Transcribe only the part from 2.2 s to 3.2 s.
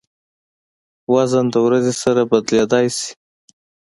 بدلېدای شي.